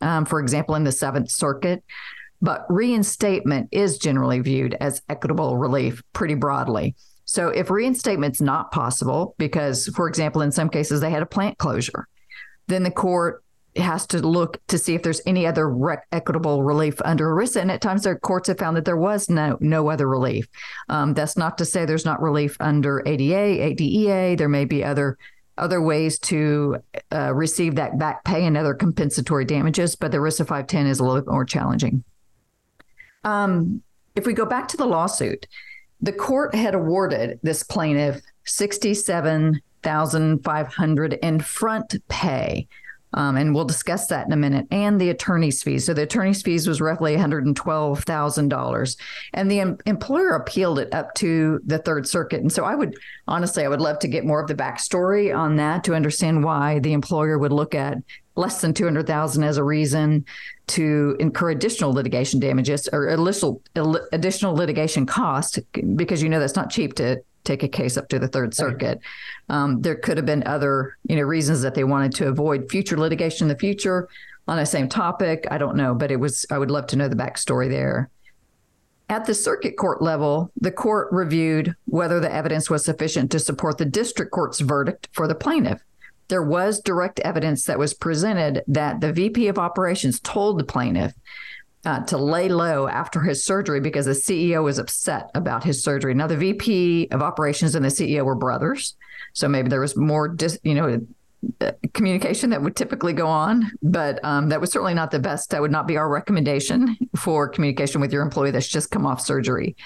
Um, 0.00 0.24
for 0.24 0.40
example, 0.40 0.76
in 0.76 0.84
the 0.84 0.92
Seventh 0.92 1.30
Circuit, 1.30 1.82
but 2.40 2.64
reinstatement 2.68 3.68
is 3.72 3.98
generally 3.98 4.40
viewed 4.40 4.74
as 4.80 5.02
equitable 5.08 5.56
relief 5.56 6.02
pretty 6.12 6.34
broadly. 6.34 6.94
So 7.24 7.48
if 7.48 7.70
reinstatement's 7.70 8.40
not 8.40 8.70
possible, 8.70 9.34
because, 9.38 9.88
for 9.88 10.08
example, 10.08 10.40
in 10.40 10.52
some 10.52 10.70
cases 10.70 11.00
they 11.00 11.10
had 11.10 11.22
a 11.22 11.26
plant 11.26 11.58
closure, 11.58 12.08
then 12.68 12.84
the 12.84 12.90
court 12.90 13.42
has 13.78 14.06
to 14.08 14.18
look 14.18 14.64
to 14.68 14.78
see 14.78 14.94
if 14.94 15.02
there's 15.02 15.20
any 15.26 15.46
other 15.46 15.68
rec- 15.68 16.06
equitable 16.12 16.62
relief 16.62 17.00
under 17.04 17.26
ERISA. 17.26 17.60
And 17.60 17.70
at 17.70 17.80
times, 17.80 18.02
their 18.02 18.18
courts 18.18 18.48
have 18.48 18.58
found 18.58 18.76
that 18.76 18.84
there 18.84 18.96
was 18.96 19.28
no 19.28 19.56
no 19.60 19.90
other 19.90 20.08
relief. 20.08 20.48
Um, 20.88 21.14
that's 21.14 21.36
not 21.36 21.58
to 21.58 21.64
say 21.64 21.84
there's 21.84 22.04
not 22.04 22.20
relief 22.20 22.56
under 22.60 23.02
ADA, 23.06 23.62
ADEA. 23.62 24.36
There 24.36 24.48
may 24.48 24.64
be 24.64 24.84
other 24.84 25.18
other 25.58 25.82
ways 25.82 26.18
to 26.20 26.76
uh, 27.12 27.34
receive 27.34 27.74
that 27.74 27.98
back 27.98 28.24
pay 28.24 28.46
and 28.46 28.56
other 28.56 28.74
compensatory 28.74 29.44
damages, 29.44 29.96
but 29.96 30.12
the 30.12 30.18
ERISA 30.18 30.46
510 30.46 30.86
is 30.86 31.00
a 31.00 31.04
little 31.04 31.20
bit 31.20 31.30
more 31.30 31.44
challenging. 31.44 32.04
Um, 33.24 33.82
if 34.14 34.24
we 34.24 34.32
go 34.32 34.46
back 34.46 34.68
to 34.68 34.76
the 34.76 34.86
lawsuit, 34.86 35.46
the 36.00 36.12
court 36.12 36.54
had 36.54 36.74
awarded 36.74 37.40
this 37.42 37.62
plaintiff 37.62 38.20
sixty-seven 38.44 39.60
thousand 39.82 40.42
five 40.44 40.68
hundred 40.68 41.14
in 41.14 41.40
front 41.40 41.94
pay 42.08 42.66
um, 43.14 43.36
and 43.36 43.54
we'll 43.54 43.64
discuss 43.64 44.06
that 44.08 44.26
in 44.26 44.32
a 44.32 44.36
minute, 44.36 44.66
and 44.70 45.00
the 45.00 45.10
attorney's 45.10 45.62
fees. 45.62 45.86
So 45.86 45.94
the 45.94 46.02
attorney's 46.02 46.42
fees 46.42 46.68
was 46.68 46.80
roughly 46.80 47.16
$112,000. 47.16 48.96
And 49.34 49.50
the 49.50 49.60
em- 49.60 49.78
employer 49.86 50.30
appealed 50.30 50.78
it 50.78 50.92
up 50.92 51.14
to 51.14 51.60
the 51.64 51.78
Third 51.78 52.06
Circuit. 52.06 52.40
And 52.40 52.52
so 52.52 52.64
I 52.64 52.74
would, 52.74 52.96
honestly, 53.26 53.64
I 53.64 53.68
would 53.68 53.80
love 53.80 53.98
to 54.00 54.08
get 54.08 54.24
more 54.24 54.40
of 54.40 54.48
the 54.48 54.54
backstory 54.54 55.36
on 55.36 55.56
that 55.56 55.84
to 55.84 55.94
understand 55.94 56.44
why 56.44 56.80
the 56.80 56.92
employer 56.92 57.38
would 57.38 57.52
look 57.52 57.74
at 57.74 57.98
less 58.36 58.60
than 58.60 58.72
200,000 58.72 59.42
as 59.42 59.56
a 59.56 59.64
reason 59.64 60.24
to 60.68 61.16
incur 61.18 61.50
additional 61.50 61.92
litigation 61.92 62.38
damages 62.38 62.88
or 62.92 63.08
additional 63.08 64.54
litigation 64.54 65.06
cost 65.06 65.58
because 65.96 66.22
you 66.22 66.28
know 66.28 66.38
that's 66.38 66.54
not 66.54 66.70
cheap 66.70 66.94
to 66.94 67.20
take 67.48 67.62
a 67.62 67.68
case 67.68 67.96
up 67.96 68.08
to 68.10 68.18
the 68.18 68.28
Third 68.28 68.54
Circuit. 68.54 69.00
Um, 69.48 69.80
there 69.80 69.96
could 69.96 70.16
have 70.16 70.26
been 70.26 70.46
other, 70.46 70.96
you 71.08 71.16
know, 71.16 71.22
reasons 71.22 71.62
that 71.62 71.74
they 71.74 71.84
wanted 71.84 72.14
to 72.16 72.28
avoid 72.28 72.70
future 72.70 72.96
litigation 72.96 73.46
in 73.46 73.48
the 73.48 73.58
future 73.58 74.08
on 74.46 74.58
the 74.58 74.66
same 74.66 74.88
topic. 74.88 75.46
I 75.50 75.58
don't 75.58 75.76
know, 75.76 75.94
but 75.94 76.10
it 76.10 76.16
was. 76.20 76.46
I 76.50 76.58
would 76.58 76.70
love 76.70 76.86
to 76.88 76.96
know 76.96 77.08
the 77.08 77.16
backstory 77.16 77.68
there. 77.68 78.10
At 79.10 79.24
the 79.24 79.34
circuit 79.34 79.78
court 79.78 80.02
level, 80.02 80.52
the 80.60 80.70
court 80.70 81.08
reviewed 81.10 81.74
whether 81.86 82.20
the 82.20 82.32
evidence 82.32 82.68
was 82.68 82.84
sufficient 82.84 83.30
to 83.32 83.38
support 83.38 83.78
the 83.78 83.86
district 83.86 84.32
court's 84.32 84.60
verdict 84.60 85.08
for 85.12 85.26
the 85.26 85.34
plaintiff. 85.34 85.82
There 86.28 86.42
was 86.42 86.80
direct 86.80 87.18
evidence 87.20 87.64
that 87.64 87.78
was 87.78 87.94
presented 87.94 88.62
that 88.68 89.00
the 89.00 89.14
VP 89.14 89.48
of 89.48 89.58
operations 89.58 90.20
told 90.20 90.58
the 90.58 90.64
plaintiff 90.64 91.14
uh, 91.84 92.00
to 92.04 92.18
lay 92.18 92.48
low 92.48 92.88
after 92.88 93.20
his 93.20 93.44
surgery 93.44 93.80
because 93.80 94.06
the 94.06 94.12
CEO 94.12 94.62
was 94.64 94.78
upset 94.78 95.30
about 95.34 95.64
his 95.64 95.82
surgery. 95.82 96.14
Now, 96.14 96.26
the 96.26 96.36
VP 96.36 97.08
of 97.10 97.22
operations 97.22 97.74
and 97.74 97.84
the 97.84 97.88
CEO 97.88 98.24
were 98.24 98.34
brothers, 98.34 98.96
so 99.32 99.48
maybe 99.48 99.68
there 99.68 99.80
was 99.80 99.96
more, 99.96 100.28
dis, 100.28 100.58
you 100.62 100.74
know, 100.74 101.00
uh, 101.60 101.70
communication 101.94 102.50
that 102.50 102.62
would 102.62 102.74
typically 102.74 103.12
go 103.12 103.28
on, 103.28 103.70
but 103.80 104.22
um, 104.24 104.48
that 104.48 104.60
was 104.60 104.72
certainly 104.72 104.94
not 104.94 105.12
the 105.12 105.20
best. 105.20 105.50
That 105.50 105.60
would 105.60 105.70
not 105.70 105.86
be 105.86 105.96
our 105.96 106.08
recommendation 106.08 106.96
for 107.16 107.48
communication 107.48 108.00
with 108.00 108.12
your 108.12 108.22
employee 108.22 108.50
that's 108.50 108.68
just 108.68 108.90
come 108.90 109.06
off 109.06 109.20
surgery. 109.20 109.76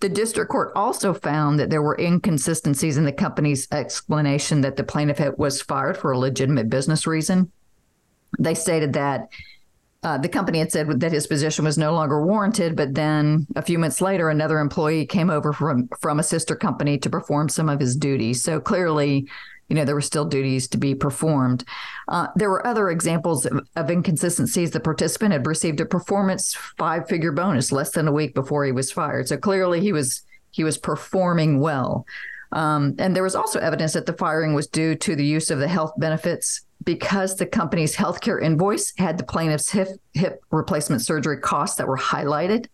The 0.00 0.08
district 0.08 0.50
court 0.50 0.72
also 0.74 1.14
found 1.14 1.58
that 1.58 1.70
there 1.70 1.82
were 1.82 1.98
inconsistencies 1.98 2.96
in 2.96 3.04
the 3.04 3.12
company's 3.12 3.68
explanation 3.72 4.62
that 4.62 4.76
the 4.76 4.84
plaintiff 4.84 5.20
was 5.38 5.62
fired 5.62 5.96
for 5.96 6.12
a 6.12 6.18
legitimate 6.18 6.68
business 6.70 7.06
reason. 7.06 7.50
They 8.38 8.54
stated 8.54 8.94
that 8.94 9.28
uh, 10.02 10.18
the 10.18 10.28
company 10.28 10.58
had 10.58 10.70
said 10.70 11.00
that 11.00 11.12
his 11.12 11.26
position 11.26 11.64
was 11.64 11.78
no 11.78 11.92
longer 11.92 12.24
warranted, 12.24 12.76
but 12.76 12.94
then 12.94 13.46
a 13.56 13.62
few 13.62 13.78
months 13.78 14.00
later, 14.00 14.28
another 14.28 14.58
employee 14.58 15.06
came 15.06 15.30
over 15.30 15.52
from 15.52 15.88
from 16.00 16.20
a 16.20 16.24
sister 16.24 16.54
company 16.54 16.98
to 16.98 17.10
perform 17.10 17.48
some 17.48 17.68
of 17.68 17.80
his 17.80 17.96
duties. 17.96 18.42
So 18.42 18.60
clearly, 18.60 19.26
you 19.68 19.74
know, 19.74 19.84
there 19.84 19.94
were 19.94 20.00
still 20.00 20.24
duties 20.24 20.68
to 20.68 20.78
be 20.78 20.94
performed. 20.94 21.64
Uh, 22.08 22.28
there 22.36 22.50
were 22.50 22.66
other 22.66 22.88
examples 22.88 23.46
of, 23.46 23.66
of, 23.74 23.90
inconsistencies. 23.90 24.70
The 24.70 24.80
participant 24.80 25.32
had 25.32 25.46
received 25.46 25.80
a 25.80 25.86
performance 25.86 26.54
five 26.78 27.08
figure 27.08 27.32
bonus 27.32 27.72
less 27.72 27.90
than 27.90 28.06
a 28.06 28.12
week 28.12 28.34
before 28.34 28.64
he 28.64 28.72
was 28.72 28.92
fired. 28.92 29.28
So 29.28 29.36
clearly, 29.36 29.80
he 29.80 29.92
was 29.92 30.22
he 30.50 30.62
was 30.62 30.78
performing 30.78 31.60
well. 31.60 32.06
Um, 32.52 32.94
and 32.98 33.14
there 33.14 33.22
was 33.22 33.34
also 33.34 33.58
evidence 33.58 33.92
that 33.94 34.06
the 34.06 34.12
firing 34.12 34.54
was 34.54 34.66
due 34.66 34.94
to 34.96 35.16
the 35.16 35.24
use 35.24 35.50
of 35.50 35.58
the 35.58 35.68
health 35.68 35.92
benefits 35.98 36.62
because 36.84 37.36
the 37.36 37.46
company's 37.46 37.96
healthcare 37.96 38.40
invoice 38.40 38.92
had 38.96 39.18
the 39.18 39.24
plaintiff's 39.24 39.70
hip, 39.70 39.88
hip 40.14 40.42
replacement 40.50 41.02
surgery 41.02 41.38
costs 41.38 41.76
that 41.76 41.88
were 41.88 41.98
highlighted. 41.98 42.66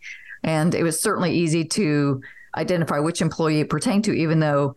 And 0.43 0.75
it 0.75 0.83
was 0.83 1.00
certainly 1.00 1.35
easy 1.35 1.64
to 1.64 2.21
identify 2.57 2.99
which 2.99 3.23
employee 3.23 3.61
it 3.61 3.71
pertained 3.71 4.05
to, 4.05 4.12
even 4.12 4.41
though 4.41 4.75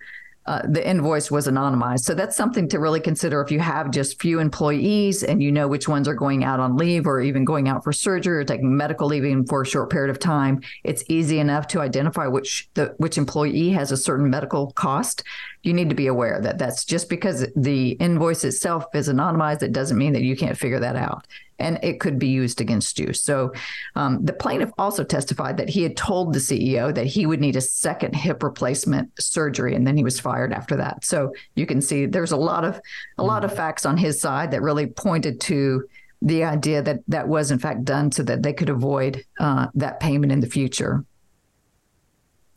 uh, 0.48 0.62
the 0.68 0.88
invoice 0.88 1.32
was 1.32 1.48
anonymized. 1.48 2.02
So 2.02 2.14
that's 2.14 2.36
something 2.36 2.68
to 2.70 2.80
really 2.80 3.00
consider 3.00 3.42
if 3.42 3.50
you 3.50 3.60
have 3.60 3.90
just 3.90 4.22
few 4.22 4.40
employees 4.40 5.24
and 5.24 5.42
you 5.42 5.52
know 5.52 5.68
which 5.68 5.88
ones 5.88 6.08
are 6.08 6.14
going 6.14 6.44
out 6.44 6.60
on 6.60 6.78
leave 6.78 7.08
or 7.08 7.20
even 7.20 7.46
going 7.46 7.68
out 7.68 7.84
for 7.84 7.92
surgery 7.92 8.38
or 8.38 8.44
taking 8.44 8.76
medical 8.78 9.08
leave 9.08 9.26
even 9.26 9.46
for 9.46 9.64
a 9.64 9.66
short 9.66 9.90
period 9.90 10.12
of 10.12 10.20
time. 10.20 10.62
It's 10.84 11.04
easy 11.10 11.40
enough 11.40 11.68
to 11.70 11.82
identify 11.82 12.28
which 12.28 12.70
the 12.76 12.94
which 12.98 13.18
employee 13.18 13.72
has 13.72 13.92
a 13.92 13.98
certain 13.98 14.30
medical 14.30 14.72
cost. 14.74 15.24
You 15.66 15.74
need 15.74 15.90
to 15.90 15.96
be 15.96 16.08
aware 16.08 16.40
that 16.42 16.58
that's 16.58 16.86
just 16.86 17.10
because 17.10 17.46
the 17.56 17.92
invoice 17.92 18.44
itself 18.44 18.86
is 18.94 19.10
anonymized. 19.10 19.64
It 19.64 19.74
doesn't 19.74 19.98
mean 19.98 20.14
that 20.14 20.24
you 20.24 20.36
can't 20.36 20.58
figure 20.58 20.80
that 20.80 20.96
out 20.96 21.26
and 21.60 21.80
it 21.84 22.00
could 22.00 22.20
be 22.20 22.28
used 22.28 22.62
against 22.62 23.00
you. 23.00 23.14
So 23.14 23.54
um, 23.96 24.24
the 24.24 24.34
plaintiff 24.34 24.72
also 24.78 25.04
testified 25.04 25.58
that 25.58 25.70
he 25.70 25.84
had 25.84 25.96
told 25.96 26.34
the 26.34 26.40
CEO 26.40 26.94
that 26.94 27.06
he 27.06 27.26
would 27.26 27.40
need 27.40 27.56
a 27.56 27.62
second 27.62 28.16
hip 28.16 28.44
replacement 28.44 29.12
surgery, 29.22 29.76
and 29.76 29.86
then 29.88 29.98
he 29.98 30.04
was 30.04 30.20
fired 30.20 30.54
after 30.54 30.76
that. 30.78 31.06
So 31.06 31.34
you 31.56 31.66
can 31.66 31.82
see 31.82 32.06
there's 32.06 32.32
a 32.32 32.38
lot 32.38 32.64
of 32.64 32.80
a 33.18 33.24
lot 33.24 33.46
of 33.46 33.56
facts 33.56 33.86
on 33.86 33.98
his 33.98 34.20
side 34.20 34.52
that 34.52 34.62
really 34.62 34.88
pointed 34.88 35.40
to 35.42 35.88
the 36.22 36.44
idea 36.44 36.82
that 36.82 37.02
that 37.08 37.28
was 37.28 37.52
in 37.52 37.60
fact 37.60 37.86
done 37.86 38.12
so 38.12 38.24
that 38.24 38.42
they 38.42 38.54
could 38.54 38.70
avoid 38.70 39.24
uh, 39.40 39.68
that 39.76 40.00
payment 40.00 40.32
in 40.32 40.40
the 40.40 40.48
future. 40.48 41.06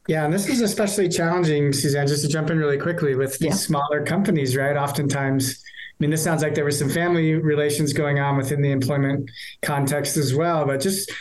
Yeah, 0.09 0.25
and 0.25 0.33
this 0.33 0.49
is 0.49 0.62
especially 0.62 1.11
challenging, 1.11 1.71
Suzanne, 1.71 2.07
just 2.07 2.23
to 2.23 2.29
jump 2.29 2.49
in 2.49 2.59
really 2.59 2.79
quickly 2.79 3.15
with 3.15 3.38
these 3.38 3.50
yeah. 3.50 3.55
smaller 3.55 4.03
companies, 4.03 4.57
right? 4.57 4.75
Oftentimes, 4.75 5.62
I 5.62 5.97
mean, 6.00 6.11
this 6.11 6.25
sounds 6.25 6.43
like 6.43 6.55
there 6.55 6.65
was 6.65 6.79
some 6.79 6.88
family 6.88 7.35
relations 7.35 7.93
going 7.93 8.19
on 8.19 8.38
within 8.38 8.62
the 8.62 8.71
employment 8.71 9.31
context 9.61 10.17
as 10.17 10.35
well, 10.35 10.65
but 10.65 10.81
just 10.81 11.12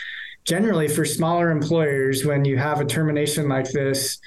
generally 0.45 0.87
for 0.87 1.03
smaller 1.03 1.51
employers, 1.51 2.25
when 2.25 2.45
you 2.45 2.57
have 2.57 2.79
a 2.79 2.85
termination 2.85 3.49
like 3.49 3.69
this, 3.71 4.19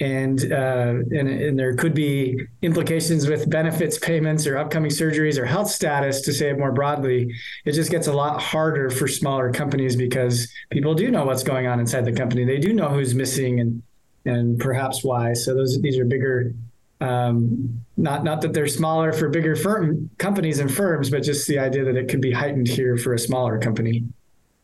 and, 0.00 0.52
uh, 0.52 0.94
and 1.10 1.28
and 1.28 1.58
there 1.58 1.74
could 1.74 1.92
be 1.92 2.40
implications 2.62 3.26
with 3.26 3.50
benefits 3.50 3.98
payments 3.98 4.46
or 4.46 4.56
upcoming 4.56 4.92
surgeries 4.92 5.36
or 5.38 5.44
health 5.44 5.68
status 5.68 6.20
to 6.20 6.32
say 6.32 6.50
it 6.50 6.56
more 6.56 6.70
broadly 6.70 7.34
it 7.64 7.72
just 7.72 7.90
gets 7.90 8.06
a 8.06 8.12
lot 8.12 8.40
harder 8.40 8.90
for 8.90 9.08
smaller 9.08 9.50
companies 9.50 9.96
because 9.96 10.48
people 10.70 10.94
do 10.94 11.10
know 11.10 11.24
what's 11.24 11.42
going 11.42 11.66
on 11.66 11.80
inside 11.80 12.04
the 12.04 12.12
company 12.12 12.44
they 12.44 12.60
do 12.60 12.72
know 12.72 12.90
who's 12.90 13.12
missing 13.12 13.58
and 13.58 13.82
and 14.28 14.58
perhaps 14.58 15.02
why 15.02 15.32
so 15.32 15.54
those 15.54 15.80
these 15.80 15.98
are 15.98 16.04
bigger 16.04 16.52
um, 17.00 17.84
not 17.96 18.24
not 18.24 18.40
that 18.40 18.52
they're 18.52 18.66
smaller 18.68 19.12
for 19.12 19.28
bigger 19.28 19.54
firm 19.54 20.10
companies 20.18 20.58
and 20.58 20.72
firms, 20.72 21.10
but 21.10 21.22
just 21.22 21.46
the 21.46 21.58
idea 21.58 21.84
that 21.84 21.96
it 21.96 22.08
could 22.08 22.20
be 22.20 22.32
heightened 22.32 22.68
here 22.68 22.96
for 22.96 23.14
a 23.14 23.18
smaller 23.18 23.58
company. 23.58 24.04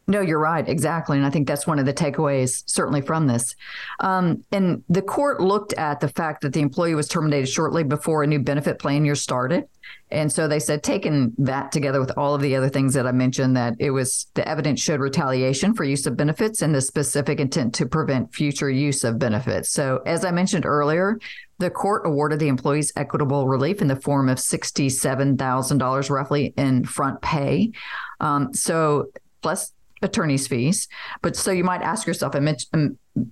No, 0.06 0.20
you're 0.20 0.38
right. 0.38 0.68
Exactly. 0.68 1.16
And 1.16 1.26
I 1.26 1.30
think 1.30 1.48
that's 1.48 1.66
one 1.66 1.78
of 1.78 1.86
the 1.86 1.94
takeaways, 1.94 2.62
certainly 2.66 3.00
from 3.00 3.26
this. 3.26 3.56
Um, 4.00 4.44
and 4.52 4.84
the 4.90 5.00
court 5.00 5.40
looked 5.40 5.72
at 5.74 6.00
the 6.00 6.08
fact 6.08 6.42
that 6.42 6.52
the 6.52 6.60
employee 6.60 6.94
was 6.94 7.08
terminated 7.08 7.46
shortly 7.46 7.84
before 7.84 8.22
a 8.22 8.26
new 8.26 8.38
benefit 8.38 8.78
plan 8.78 9.04
year 9.06 9.14
started. 9.14 9.64
And 10.10 10.30
so 10.30 10.46
they 10.46 10.60
said, 10.60 10.82
taking 10.82 11.32
that 11.38 11.72
together 11.72 12.00
with 12.00 12.12
all 12.16 12.34
of 12.34 12.42
the 12.42 12.54
other 12.54 12.68
things 12.68 12.94
that 12.94 13.06
I 13.06 13.12
mentioned, 13.12 13.56
that 13.56 13.74
it 13.78 13.90
was 13.90 14.26
the 14.34 14.46
evidence 14.46 14.80
showed 14.80 15.00
retaliation 15.00 15.74
for 15.74 15.84
use 15.84 16.06
of 16.06 16.16
benefits 16.16 16.62
and 16.62 16.74
the 16.74 16.80
specific 16.80 17.40
intent 17.40 17.74
to 17.76 17.86
prevent 17.86 18.34
future 18.34 18.70
use 18.70 19.04
of 19.04 19.18
benefits. 19.18 19.70
So, 19.70 20.02
as 20.06 20.24
I 20.24 20.30
mentioned 20.30 20.66
earlier, 20.66 21.18
the 21.58 21.70
court 21.70 22.06
awarded 22.06 22.38
the 22.38 22.48
employees 22.48 22.92
equitable 22.96 23.48
relief 23.48 23.80
in 23.80 23.88
the 23.88 23.96
form 23.96 24.28
of 24.28 24.38
$67,000 24.38 26.10
roughly 26.10 26.54
in 26.56 26.84
front 26.84 27.22
pay. 27.22 27.72
Um, 28.20 28.52
so, 28.52 29.06
plus 29.42 29.72
attorney's 30.04 30.46
fees. 30.46 30.88
But 31.22 31.36
so 31.36 31.50
you 31.50 31.64
might 31.64 31.82
ask 31.82 32.06
yourself, 32.06 32.34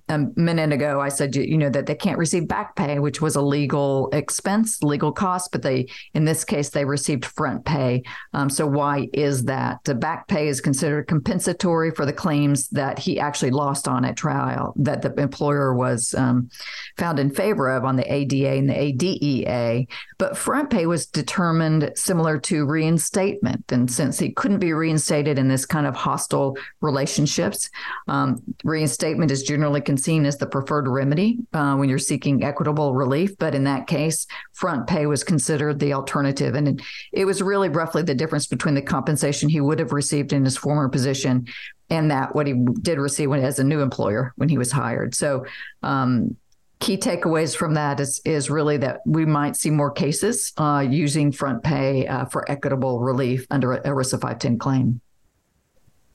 a 0.07 0.19
minute 0.35 0.71
ago, 0.71 1.01
I 1.01 1.09
said, 1.09 1.35
you 1.35 1.57
know, 1.57 1.69
that 1.69 1.87
they 1.87 1.95
can't 1.95 2.17
receive 2.17 2.47
back 2.47 2.75
pay, 2.75 2.99
which 2.99 3.21
was 3.21 3.35
a 3.35 3.41
legal 3.41 4.09
expense, 4.11 4.81
legal 4.81 5.11
cost, 5.11 5.51
but 5.51 5.61
they, 5.61 5.87
in 6.13 6.23
this 6.23 6.45
case, 6.45 6.69
they 6.69 6.85
received 6.85 7.25
front 7.25 7.65
pay. 7.65 8.03
Um, 8.33 8.49
so 8.49 8.65
why 8.65 9.09
is 9.13 9.43
that? 9.45 9.83
The 9.83 9.95
back 9.95 10.27
pay 10.27 10.47
is 10.47 10.61
considered 10.61 11.07
compensatory 11.07 11.91
for 11.91 12.05
the 12.05 12.13
claims 12.13 12.69
that 12.69 12.97
he 12.97 13.19
actually 13.19 13.51
lost 13.51 13.87
on 13.87 14.05
at 14.05 14.15
trial, 14.15 14.73
that 14.77 15.01
the 15.01 15.13
employer 15.21 15.73
was 15.73 16.13
um, 16.13 16.49
found 16.97 17.19
in 17.19 17.29
favor 17.29 17.69
of 17.69 17.83
on 17.83 17.97
the 17.97 18.13
ADA 18.13 18.51
and 18.51 18.69
the 18.69 18.73
ADEA. 18.73 19.87
But 20.17 20.37
front 20.37 20.69
pay 20.69 20.85
was 20.85 21.07
determined 21.07 21.91
similar 21.95 22.39
to 22.39 22.65
reinstatement. 22.65 23.69
And 23.71 23.91
since 23.91 24.17
he 24.17 24.31
couldn't 24.31 24.59
be 24.59 24.71
reinstated 24.71 25.37
in 25.37 25.49
this 25.49 25.65
kind 25.65 25.85
of 25.85 25.95
hostile 25.95 26.57
relationships, 26.79 27.69
um, 28.07 28.41
reinstatement 28.63 29.31
is 29.31 29.43
generally 29.43 29.72
seen 29.97 30.25
as 30.25 30.37
the 30.37 30.45
preferred 30.45 30.87
remedy 30.87 31.39
uh, 31.53 31.75
when 31.75 31.89
you're 31.89 31.99
seeking 31.99 32.43
equitable 32.43 32.93
relief. 32.93 33.37
But 33.37 33.55
in 33.55 33.63
that 33.65 33.87
case, 33.87 34.27
front 34.51 34.87
pay 34.87 35.05
was 35.05 35.23
considered 35.23 35.79
the 35.79 35.93
alternative. 35.93 36.55
And 36.55 36.81
it 37.11 37.25
was 37.25 37.41
really 37.41 37.69
roughly 37.69 38.03
the 38.03 38.15
difference 38.15 38.47
between 38.47 38.75
the 38.75 38.81
compensation 38.81 39.49
he 39.49 39.61
would 39.61 39.79
have 39.79 39.93
received 39.93 40.33
in 40.33 40.45
his 40.45 40.57
former 40.57 40.89
position 40.89 41.47
and 41.89 42.11
that 42.11 42.33
what 42.33 42.47
he 42.47 42.53
did 42.81 42.97
receive 42.97 43.29
when, 43.29 43.43
as 43.43 43.59
a 43.59 43.63
new 43.63 43.81
employer 43.81 44.33
when 44.35 44.49
he 44.49 44.57
was 44.57 44.71
hired. 44.71 45.13
So, 45.13 45.45
um, 45.83 46.35
key 46.79 46.97
takeaways 46.97 47.55
from 47.55 47.75
that 47.75 48.01
is 48.01 48.19
is 48.25 48.49
really 48.49 48.75
that 48.75 48.99
we 49.05 49.25
might 49.25 49.55
see 49.55 49.69
more 49.69 49.91
cases 49.91 50.51
uh, 50.57 50.85
using 50.87 51.31
front 51.31 51.63
pay 51.63 52.05
uh, 52.07 52.25
for 52.25 52.49
equitable 52.51 52.99
relief 52.99 53.47
under 53.49 53.73
a 53.73 53.81
ERISA 53.83 54.19
510 54.19 54.57
claim. 54.59 55.01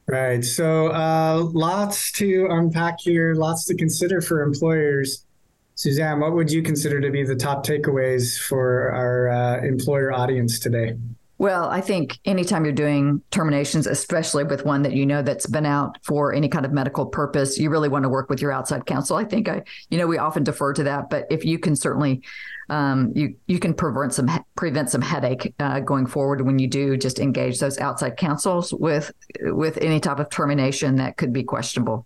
Right. 0.09 0.43
So 0.43 0.89
uh, 0.89 1.43
lots 1.53 2.13
to 2.13 2.49
unpack 2.51 2.99
here, 2.99 3.35
lots 3.35 3.67
to 3.67 3.77
consider 3.77 4.23
for 4.23 4.43
employers. 4.43 5.27
Suzanne, 5.75 6.19
what 6.19 6.33
would 6.33 6.51
you 6.51 6.63
consider 6.63 6.99
to 7.01 7.11
be 7.11 7.25
the 7.25 7.37
top 7.37 7.65
takeaways 7.65 8.39
for 8.39 8.91
our 8.91 9.29
uh, 9.29 9.61
employer 9.61 10.11
audience 10.11 10.59
today? 10.59 10.97
Well, 11.39 11.69
I 11.69 11.81
think 11.81 12.19
anytime 12.25 12.65
you're 12.65 12.75
doing 12.75 13.23
terminations, 13.31 13.87
especially 13.87 14.43
with 14.43 14.65
one 14.65 14.83
that 14.83 14.93
you 14.93 15.07
know 15.07 15.23
that's 15.23 15.47
been 15.47 15.67
out 15.67 15.97
for 16.03 16.35
any 16.35 16.49
kind 16.49 16.67
of 16.67 16.73
medical 16.73 17.07
purpose, 17.07 17.59
you 17.59 17.71
really 17.71 17.89
want 17.89 18.03
to 18.03 18.09
work 18.09 18.29
with 18.29 18.43
your 18.43 18.51
outside 18.51 18.87
counsel. 18.87 19.17
I 19.17 19.25
think 19.25 19.49
I, 19.49 19.63
you 19.89 19.99
know, 19.99 20.09
we 20.09 20.19
often 20.19 20.43
defer 20.43 20.73
to 20.73 20.83
that, 20.83 21.11
but 21.11 21.27
if 21.31 21.45
you 21.45 21.61
can 21.61 21.77
certainly, 21.77 22.23
um, 22.71 23.13
you 23.15 23.37
you 23.47 23.61
can 23.61 23.73
prevent 23.73 24.15
some 24.15 24.29
prevent 24.57 24.91
some 24.91 25.01
headache 25.01 25.55
uh, 25.61 25.79
going 25.79 26.07
forward 26.07 26.45
when 26.45 26.59
you 26.59 26.67
do 26.67 26.97
just 26.97 27.21
engage 27.21 27.61
those 27.61 27.79
outside 27.79 28.17
counsels 28.17 28.75
with 28.75 29.13
with 29.41 29.79
any 29.79 30.01
type 30.01 30.19
of 30.19 30.31
termination 30.31 30.97
that 30.97 31.17
could 31.17 31.33
be 31.33 31.45
questionable. 31.45 32.05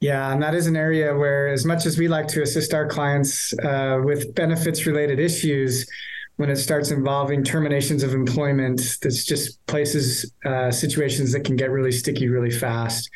Yeah, 0.00 0.30
and 0.30 0.42
that 0.42 0.54
is 0.54 0.66
an 0.66 0.76
area 0.76 1.16
where, 1.16 1.48
as 1.48 1.64
much 1.64 1.86
as 1.86 1.98
we 1.98 2.06
like 2.06 2.28
to 2.28 2.42
assist 2.42 2.74
our 2.74 2.86
clients 2.86 3.54
uh, 3.60 4.00
with 4.04 4.34
benefits 4.34 4.84
related 4.84 5.18
issues 5.18 5.86
when 6.38 6.50
it 6.50 6.56
starts 6.56 6.92
involving 6.92 7.42
terminations 7.42 8.04
of 8.04 8.14
employment, 8.14 8.80
that's 9.02 9.24
just 9.24 9.64
places, 9.66 10.32
uh, 10.44 10.70
situations 10.70 11.32
that 11.32 11.40
can 11.40 11.56
get 11.56 11.68
really 11.68 11.90
sticky 11.90 12.28
really 12.28 12.50
fast. 12.50 13.10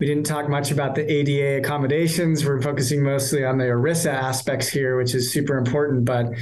We 0.00 0.06
didn't 0.06 0.26
talk 0.26 0.48
much 0.48 0.72
about 0.72 0.96
the 0.96 1.08
ADA 1.08 1.58
accommodations. 1.58 2.44
We're 2.44 2.60
focusing 2.60 3.00
mostly 3.00 3.44
on 3.44 3.58
the 3.58 3.64
ERISA 3.64 4.12
aspects 4.12 4.66
here, 4.66 4.96
which 4.96 5.14
is 5.14 5.32
super 5.32 5.56
important. 5.56 6.04
But 6.04 6.32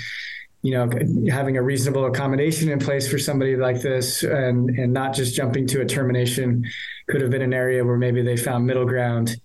you 0.62 0.72
know, 0.72 0.88
having 1.30 1.58
a 1.58 1.62
reasonable 1.62 2.06
accommodation 2.06 2.70
in 2.70 2.78
place 2.78 3.10
for 3.10 3.18
somebody 3.18 3.54
like 3.56 3.82
this, 3.82 4.22
and 4.22 4.70
and 4.70 4.90
not 4.90 5.12
just 5.12 5.34
jumping 5.34 5.66
to 5.66 5.82
a 5.82 5.84
termination, 5.84 6.64
could 7.08 7.20
have 7.20 7.30
been 7.30 7.42
an 7.42 7.52
area 7.52 7.84
where 7.84 7.98
maybe 7.98 8.22
they 8.22 8.38
found 8.38 8.66
middle 8.66 8.86
ground 8.86 9.36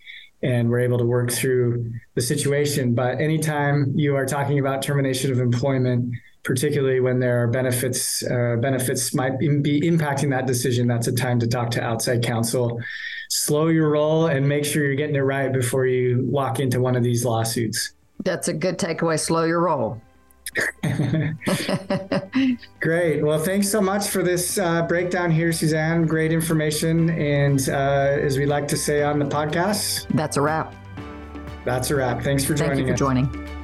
and 0.41 0.69
we're 0.69 0.79
able 0.79 0.99
to 0.99 1.05
work 1.05 1.31
through 1.31 1.91
the 2.15 2.21
situation. 2.21 2.93
But 2.93 3.19
anytime 3.19 3.91
you 3.95 4.15
are 4.15 4.25
talking 4.25 4.59
about 4.59 4.83
termination 4.83 5.31
of 5.31 5.39
employment, 5.39 6.13
particularly 6.47 7.01
when 7.01 7.19
there 7.19 7.43
are 7.43 7.47
benefits 7.47 8.23
uh, 8.23 8.55
benefits 8.61 9.13
might 9.13 9.37
be 9.37 9.81
impacting 9.81 10.29
that 10.29 10.47
decision 10.47 10.87
that's 10.87 11.07
a 11.07 11.11
time 11.11 11.37
to 11.37 11.45
talk 11.45 11.69
to 11.69 11.83
outside 11.83 12.23
counsel. 12.23 12.79
Slow 13.29 13.67
your 13.67 13.89
roll 13.89 14.27
and 14.27 14.47
make 14.47 14.63
sure 14.63 14.85
you're 14.85 14.95
getting 14.95 15.17
it 15.17 15.19
right 15.19 15.51
before 15.51 15.85
you 15.85 16.25
walk 16.25 16.61
into 16.61 16.79
one 16.79 16.95
of 16.95 17.03
these 17.03 17.25
lawsuits. 17.25 17.91
That's 18.23 18.47
a 18.47 18.53
good 18.53 18.79
takeaway 18.79 19.19
slow 19.19 19.43
your 19.43 19.59
roll. 19.59 20.01
Great. 22.79 23.21
Well 23.23 23.39
thanks 23.39 23.69
so 23.69 23.81
much 23.81 24.07
for 24.07 24.23
this 24.23 24.57
uh, 24.57 24.83
breakdown 24.83 25.29
here 25.29 25.51
suzanne. 25.51 26.05
Great 26.07 26.31
information 26.31 27.09
and 27.09 27.67
uh, 27.67 28.19
as 28.21 28.37
we 28.37 28.45
like 28.45 28.69
to 28.69 28.77
say 28.77 29.03
on 29.03 29.19
the 29.19 29.25
podcast. 29.25 30.07
That's 30.15 30.37
a 30.37 30.41
wrap. 30.41 30.73
That's 31.65 31.91
a 31.91 31.97
wrap. 31.97 32.21
Thanks 32.21 32.45
for 32.45 32.53
joining 32.53 32.77
Thank 32.77 32.87
you 32.87 32.87
for 32.87 32.93
us. 32.93 32.99
joining 32.99 33.56